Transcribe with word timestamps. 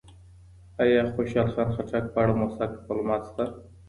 ایا 0.81 1.03
خوشحال 1.15 1.49
خان 1.53 1.69
خټک 1.75 2.05
په 2.13 2.19
اړه 2.23 2.33
موثق 2.39 2.71
معلومات 2.87 3.21
شته؟ 3.29 3.45